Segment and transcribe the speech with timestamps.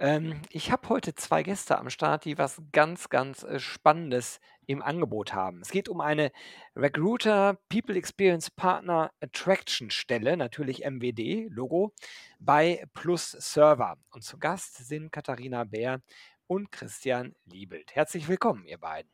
[0.00, 4.80] Ähm, ich habe heute zwei Gäste am Start, die was ganz, ganz äh, Spannendes im
[4.80, 5.60] Angebot haben.
[5.60, 6.32] Es geht um eine
[6.74, 11.92] Recruiter People Experience Partner Attraction Stelle, natürlich MWD, Logo,
[12.38, 13.98] bei Plus Server.
[14.10, 16.00] Und zu Gast sind Katharina Bär
[16.46, 17.94] und Christian Liebelt.
[17.94, 19.10] Herzlich willkommen, ihr beiden.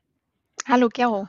[0.68, 1.28] Hallo, Gero.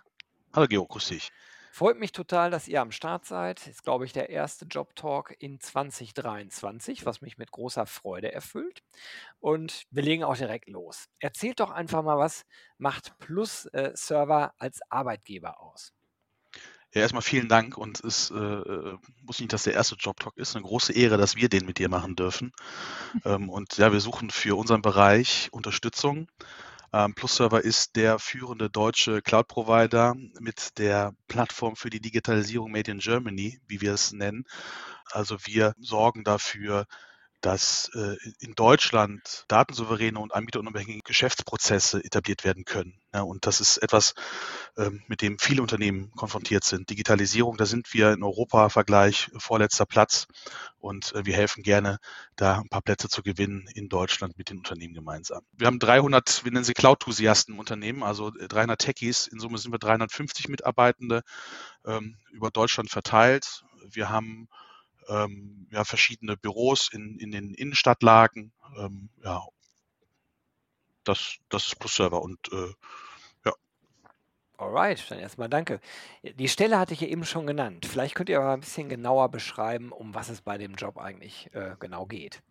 [0.53, 1.31] Hallo, Gero, grüß dich.
[1.77, 3.67] Freut mich total, dass ihr am Start seid.
[3.67, 8.81] Ist, glaube ich, der erste Job Talk in 2023, was mich mit großer Freude erfüllt.
[9.39, 11.05] Und wir legen auch direkt los.
[11.19, 12.47] Erzählt doch einfach mal, was
[12.79, 15.93] macht Plus äh, Server als Arbeitgeber aus?
[16.95, 20.35] Ja, erstmal vielen Dank und es äh, äh muss nicht, dass der erste Job Talk
[20.35, 20.55] ist.
[20.55, 22.53] Eine große Ehre, dass wir den mit dir machen dürfen.
[23.23, 26.27] ähm, und ja, wir suchen für unseren Bereich Unterstützung
[26.93, 32.99] ähm, PlusServer ist der führende deutsche Cloud-Provider mit der Plattform für die Digitalisierung Made in
[32.99, 34.45] Germany, wie wir es nennen.
[35.11, 36.85] Also wir sorgen dafür,
[37.41, 42.99] dass äh, in Deutschland datensouveräne und anbieterunabhängige Geschäftsprozesse etabliert werden können.
[43.13, 44.13] Ja, und das ist etwas,
[44.75, 46.89] ähm, mit dem viele Unternehmen konfrontiert sind.
[46.89, 50.27] Digitalisierung, da sind wir in Europa-Vergleich vorletzter Platz
[50.79, 51.99] und äh, wir helfen gerne,
[52.35, 55.43] da ein paar Plätze zu gewinnen in Deutschland mit den Unternehmen gemeinsam.
[55.53, 59.27] Wir haben 300, wir nennen sie Cloud-Enthusiasten im Unternehmen, also 300 Techies.
[59.27, 61.21] In Summe sind wir 350 Mitarbeitende
[61.85, 63.63] ähm, über Deutschland verteilt.
[63.89, 64.49] Wir haben
[65.07, 68.51] ähm, ja, verschiedene Büros in, in den Innenstadtlagen.
[68.77, 69.43] Ähm, ja,
[71.03, 72.73] das, das ist Plus Server und äh,
[73.45, 73.53] ja.
[74.57, 75.79] Alright, dann erstmal danke.
[76.23, 77.85] Die Stelle hatte ich ja eben schon genannt.
[77.85, 81.53] Vielleicht könnt ihr aber ein bisschen genauer beschreiben, um was es bei dem Job eigentlich
[81.53, 82.41] äh, genau geht.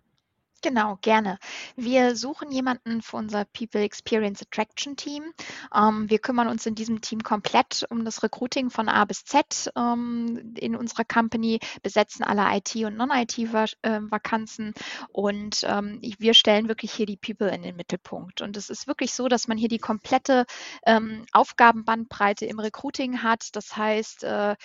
[0.66, 1.38] Genau, gerne.
[1.76, 5.32] Wir suchen jemanden für unser People Experience Attraction Team.
[5.72, 9.70] Ähm, wir kümmern uns in diesem Team komplett um das Recruiting von A bis Z
[9.76, 14.74] ähm, in unserer Company, besetzen alle IT- und Non-IT-Vakanzen
[15.12, 18.42] und ähm, wir stellen wirklich hier die People in den Mittelpunkt.
[18.42, 20.46] Und es ist wirklich so, dass man hier die komplette
[20.84, 23.54] ähm, Aufgabenbandbreite im Recruiting hat.
[23.54, 24.56] Das heißt, äh,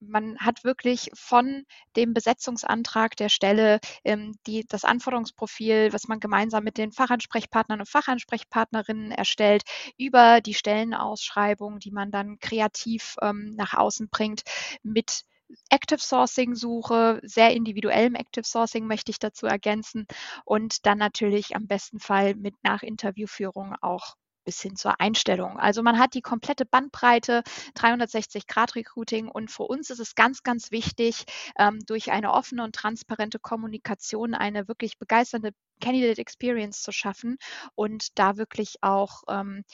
[0.00, 6.20] man hat wirklich von dem Besetzungsantrag der Stelle ähm, die, das Anforderungsprofil Anforderungsprofil, was man
[6.20, 9.62] gemeinsam mit den Fachansprechpartnern und Fachansprechpartnerinnen erstellt,
[9.96, 14.42] über die Stellenausschreibung, die man dann kreativ ähm, nach außen bringt,
[14.82, 15.22] mit
[15.70, 20.06] Active Sourcing Suche, sehr individuellem Active Sourcing möchte ich dazu ergänzen
[20.44, 24.14] und dann natürlich am besten Fall mit Nachinterviewführung auch
[24.48, 25.58] bis hin zur Einstellung.
[25.58, 27.42] Also man hat die komplette Bandbreite,
[27.76, 31.26] 360-Grad-Recruiting und für uns ist es ganz, ganz wichtig,
[31.58, 35.50] ähm, durch eine offene und transparente Kommunikation eine wirklich begeisternde
[35.82, 37.36] Candidate Experience zu schaffen
[37.74, 39.64] und da wirklich auch ähm,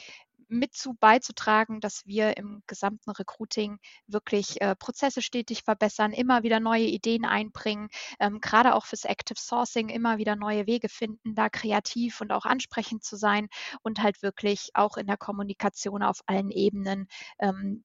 [0.48, 6.60] mit zu beizutragen, dass wir im gesamten Recruiting wirklich äh, Prozesse stetig verbessern, immer wieder
[6.60, 7.88] neue Ideen einbringen,
[8.20, 12.44] ähm, gerade auch fürs Active Sourcing immer wieder neue Wege finden, da kreativ und auch
[12.44, 13.48] ansprechend zu sein
[13.82, 17.84] und halt wirklich auch in der Kommunikation auf allen Ebenen ähm,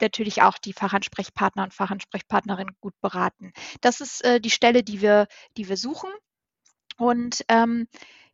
[0.00, 3.52] natürlich auch die Fachansprechpartner und Fachansprechpartnerinnen gut beraten.
[3.80, 6.10] Das ist äh, die Stelle, die wir, die wir suchen.
[6.96, 7.86] Und ähm,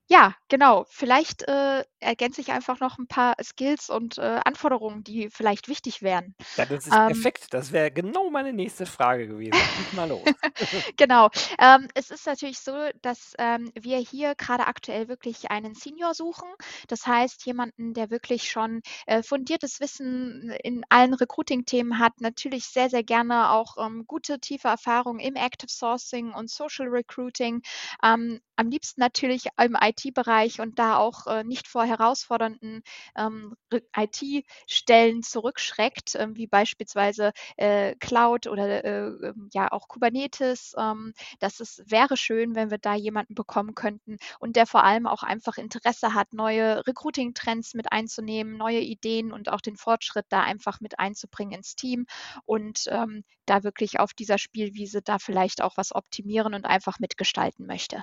[0.09, 0.87] ja, genau.
[0.89, 6.03] Vielleicht, äh, ergänze ich einfach noch ein paar Skills und, äh, Anforderungen, die vielleicht wichtig
[6.03, 6.35] wären.
[6.57, 7.49] Ja, das ist Ähm perfekt.
[7.53, 9.69] Das wäre genau meine nächste Frage gewesen.
[9.69, 10.35] Schieß mal los.
[10.97, 11.29] Genau.
[11.59, 12.73] Ähm, es ist natürlich so,
[13.03, 16.49] dass, ähm, wir hier gerade aktuell wirklich einen Senior suchen.
[16.89, 22.89] Das heißt, jemanden, der wirklich schon, äh, fundiertes Wissen in allen Recruiting-Themen hat, natürlich sehr,
[22.91, 27.63] sehr gerne auch, ähm, gute, tiefe Erfahrungen im Active Sourcing und Social Recruiting,
[28.03, 32.83] ähm, am liebsten natürlich im IT-Bereich und da auch äh, nicht vor herausfordernden
[33.17, 33.55] ähm,
[33.97, 40.75] IT-Stellen zurückschreckt, ähm, wie beispielsweise äh, Cloud oder äh, ähm, ja auch Kubernetes.
[40.79, 45.07] Ähm, das ist, wäre schön, wenn wir da jemanden bekommen könnten und der vor allem
[45.07, 50.43] auch einfach Interesse hat, neue Recruiting-Trends mit einzunehmen, neue Ideen und auch den Fortschritt da
[50.43, 52.07] einfach mit einzubringen ins Team
[52.45, 57.67] und ähm, da wirklich auf dieser Spielwiese da vielleicht auch was optimieren und einfach mitgestalten
[57.67, 58.03] möchte.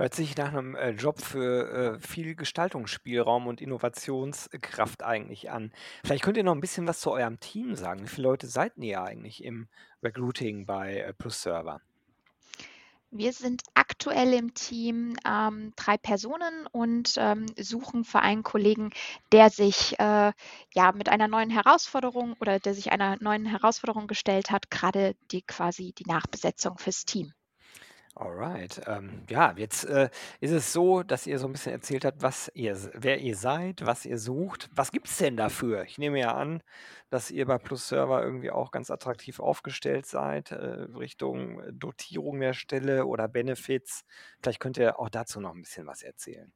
[0.00, 5.74] Hört sich nach einem äh, Job für äh, viel Gestaltungsspielraum und Innovationskraft eigentlich an.
[6.02, 8.04] Vielleicht könnt ihr noch ein bisschen was zu eurem Team sagen.
[8.04, 9.68] Wie viele Leute seid ihr eigentlich im
[10.02, 11.82] Recruiting bei äh, Plus Server?
[13.10, 18.92] Wir sind aktuell im Team ähm, drei Personen und ähm, suchen für einen Kollegen,
[19.32, 20.32] der sich äh,
[20.72, 25.42] ja mit einer neuen Herausforderung oder der sich einer neuen Herausforderung gestellt hat, gerade die
[25.42, 27.34] quasi die Nachbesetzung fürs Team.
[28.20, 28.82] Alright.
[28.86, 32.50] Ähm, ja, jetzt äh, ist es so, dass ihr so ein bisschen erzählt habt, was
[32.52, 34.68] ihr, wer ihr seid, was ihr sucht.
[34.74, 35.84] Was gibt es denn dafür?
[35.84, 36.62] Ich nehme ja an,
[37.08, 42.52] dass ihr bei Plus Server irgendwie auch ganz attraktiv aufgestellt seid, äh, Richtung Dotierung der
[42.52, 44.04] Stelle oder Benefits.
[44.42, 46.52] Vielleicht könnt ihr auch dazu noch ein bisschen was erzählen.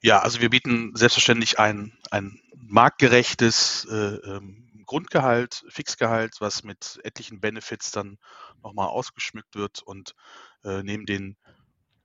[0.00, 7.40] Ja, also wir bieten selbstverständlich ein, ein marktgerechtes äh, ähm, Grundgehalt, Fixgehalt, was mit etlichen
[7.40, 8.18] Benefits dann
[8.62, 9.82] nochmal ausgeschmückt wird.
[9.82, 10.14] Und
[10.64, 11.36] äh, neben den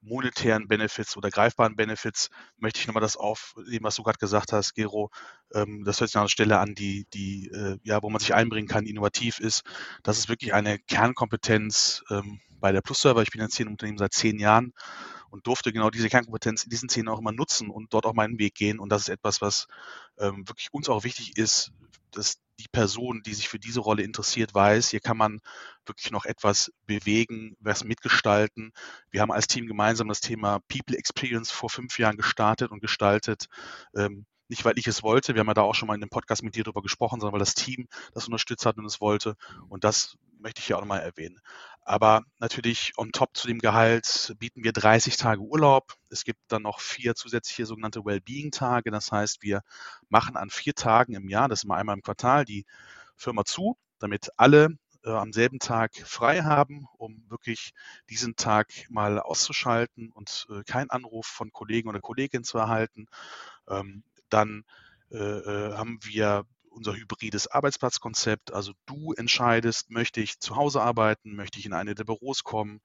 [0.00, 4.74] monetären Benefits oder greifbaren Benefits möchte ich nochmal das aufnehmen, was du gerade gesagt hast,
[4.74, 5.10] Gero.
[5.52, 8.34] Ähm, das hört sich an einer Stelle an, die, die äh, ja, wo man sich
[8.34, 9.62] einbringen kann, innovativ ist.
[10.02, 13.22] Das ist wirklich eine Kernkompetenz ähm, bei der Plus-Server.
[13.22, 14.72] Ich bin jetzt hier im Unternehmen seit zehn Jahren
[15.30, 18.38] und durfte genau diese Kernkompetenz in diesen Jahren auch immer nutzen und dort auch meinen
[18.38, 18.78] Weg gehen.
[18.78, 19.66] Und das ist etwas, was
[20.18, 21.72] ähm, wirklich uns auch wichtig ist,
[22.12, 25.40] dass die Person, die sich für diese Rolle interessiert, weiß, hier kann man
[25.86, 28.72] wirklich noch etwas bewegen, was mitgestalten.
[29.10, 33.46] Wir haben als Team gemeinsam das Thema People Experience vor fünf Jahren gestartet und gestaltet.
[33.96, 36.08] Ähm, nicht, weil ich es wollte, wir haben ja da auch schon mal in dem
[36.08, 39.36] Podcast mit dir darüber gesprochen, sondern weil das Team das unterstützt hat und es wollte.
[39.68, 41.38] Und das möchte ich hier auch nochmal erwähnen.
[41.88, 45.94] Aber natürlich on top zu dem Gehalt bieten wir 30 Tage Urlaub.
[46.10, 48.90] Es gibt dann noch vier zusätzliche sogenannte Wellbeing-Tage.
[48.90, 49.62] Das heißt, wir
[50.10, 52.66] machen an vier Tagen im Jahr, das ist immer einmal im Quartal, die
[53.16, 57.72] Firma zu, damit alle äh, am selben Tag frei haben, um wirklich
[58.10, 63.06] diesen Tag mal auszuschalten und äh, keinen Anruf von Kollegen oder Kolleginnen zu erhalten.
[63.66, 64.64] Ähm, dann
[65.10, 66.44] äh, äh haben wir
[66.78, 68.52] unser hybrides Arbeitsplatzkonzept.
[68.52, 72.80] Also du entscheidest, möchte ich zu Hause arbeiten, möchte ich in eine der Büros kommen.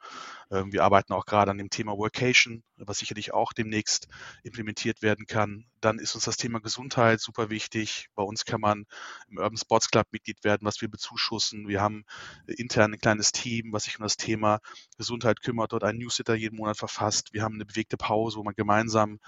[0.52, 4.08] Ähm, wir arbeiten auch gerade an dem Thema Workation, was sicherlich auch demnächst
[4.44, 5.66] implementiert werden kann.
[5.80, 8.08] Dann ist uns das Thema Gesundheit super wichtig.
[8.16, 8.86] Bei uns kann man
[9.30, 11.68] im Urban Sports Club Mitglied werden, was wir bezuschussen.
[11.68, 12.06] Wir haben
[12.48, 14.60] intern ein kleines Team, was sich um das Thema
[14.98, 17.34] Gesundheit kümmert, dort ein Newsletter jeden Monat verfasst.
[17.34, 19.20] Wir haben eine bewegte Pause, wo man gemeinsam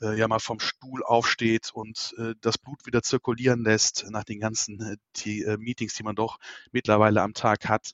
[0.00, 4.40] äh, ja mal vom Stuhl aufsteht und äh, das Blut wieder zirkulieren lässt nach den
[4.40, 6.38] ganzen äh, die, äh, Meetings, die man doch
[6.72, 7.92] mittlerweile am Tag hat.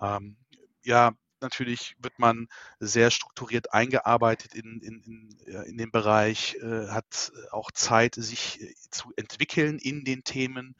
[0.00, 0.36] Ähm,
[0.84, 2.48] ja, natürlich wird man
[2.80, 8.74] sehr strukturiert eingearbeitet in, in, in, in den Bereich, äh, hat auch Zeit, sich äh,
[8.90, 10.74] zu entwickeln in den Themen.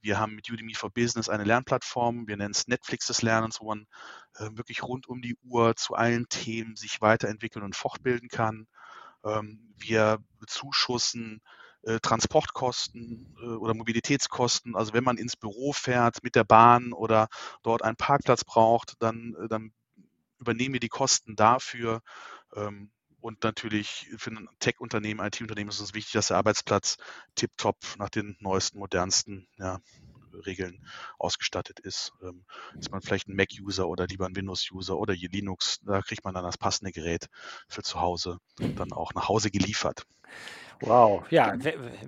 [0.00, 3.66] Wir haben mit Udemy for Business eine Lernplattform, wir nennen es Netflix des Lernens, wo
[3.66, 3.86] man
[4.36, 8.68] äh, wirklich rund um die Uhr zu allen Themen sich weiterentwickeln und fortbilden kann.
[9.24, 11.40] Ähm, wir bezuschussen
[12.00, 14.76] Transportkosten äh, oder Mobilitätskosten.
[14.76, 17.28] Also wenn man ins Büro fährt mit der Bahn oder
[17.62, 19.72] dort einen Parkplatz braucht, dann, äh, dann
[20.38, 22.02] übernehmen wir die Kosten dafür.
[22.54, 22.90] Ähm,
[23.20, 26.96] und natürlich für ein Tech-Unternehmen, IT-Unternehmen ist es wichtig, dass der Arbeitsplatz
[27.34, 29.80] tiptop nach den neuesten, modernsten ja,
[30.44, 30.80] Regeln
[31.18, 32.12] ausgestattet ist.
[32.22, 32.44] Ähm,
[32.78, 36.34] ist man vielleicht ein Mac-User oder lieber ein Windows-User oder je Linux, da kriegt man
[36.34, 37.28] dann das passende Gerät
[37.68, 40.06] für zu Hause dann auch nach Hause geliefert.
[40.80, 41.54] Wow, ja,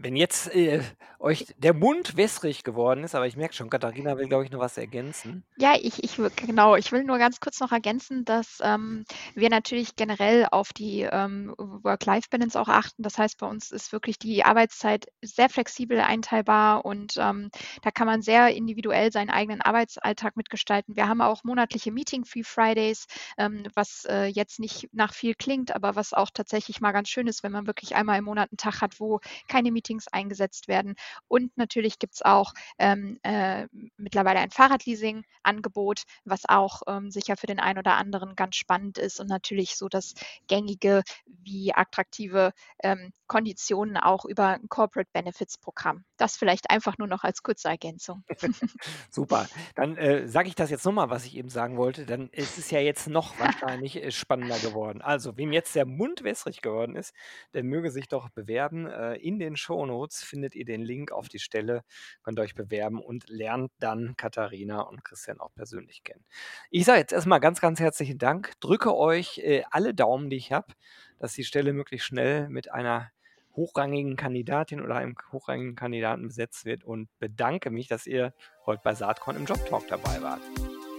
[0.01, 0.83] wenn jetzt äh,
[1.21, 4.61] euch der Mund wässrig geworden ist, aber ich merke schon, Katharina will, glaube ich, noch
[4.61, 5.43] was ergänzen.
[5.57, 9.05] Ja, ich, ich genau, ich will nur ganz kurz noch ergänzen, dass ähm,
[9.35, 13.03] wir natürlich generell auf die ähm, Work-Life-Balance auch achten.
[13.03, 17.51] Das heißt, bei uns ist wirklich die Arbeitszeit sehr flexibel einteilbar und ähm,
[17.83, 20.95] da kann man sehr individuell seinen eigenen Arbeitsalltag mitgestalten.
[20.95, 23.07] Wir haben auch monatliche Meeting-Free Fridays,
[23.39, 27.27] ähm, was äh, jetzt nicht nach viel klingt, aber was auch tatsächlich mal ganz schön
[27.27, 30.95] ist, wenn man wirklich einmal im Monat Tag hat, wo keine Meetings eingesetzt werden.
[31.29, 37.47] Und natürlich gibt es auch ähm, äh, mittlerweile ein Fahrradleasing-Angebot, was auch ähm, sicher für
[37.47, 40.15] den einen oder anderen ganz spannend ist und natürlich so das
[40.47, 46.05] gängige wie attraktive ähm, Konditionen auch über ein Corporate Benefits Programm.
[46.17, 48.25] Das vielleicht einfach nur noch als kurze Ergänzung.
[49.11, 49.47] Super.
[49.75, 52.07] Dann äh, sage ich das jetzt nochmal, was ich eben sagen wollte.
[52.07, 55.03] Dann ist es ja jetzt noch wahrscheinlich äh, spannender geworden.
[55.03, 57.15] Also, wem jetzt der Mund wässrig geworden ist,
[57.53, 58.87] der möge sich doch bewerben.
[58.87, 61.83] Äh, in den Shownotes findet ihr den Link auf die Stelle,
[62.23, 66.25] könnt euch bewerben und lernt dann Katharina und Christian auch persönlich kennen.
[66.71, 68.53] Ich sage jetzt erstmal ganz, ganz herzlichen Dank.
[68.61, 70.73] Drücke euch äh, alle Daumen, die ich habe,
[71.19, 73.11] dass die Stelle möglichst schnell mit einer
[73.55, 78.33] hochrangigen Kandidatin oder einem hochrangigen Kandidaten besetzt wird und bedanke mich, dass ihr
[78.67, 80.41] heute bei Saatkorn im Job Talk dabei wart.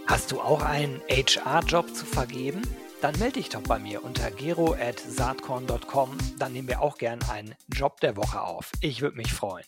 [0.06, 2.62] Hast du auch einen HR-Job zu vergeben?
[3.00, 6.18] Dann melde dich doch bei mir unter gero.saatkorn.com.
[6.38, 8.72] Dann nehmen wir auch gern einen Job der Woche auf.
[8.82, 9.64] Ich würde mich freuen.